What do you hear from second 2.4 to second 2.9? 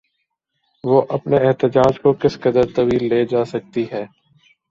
قدر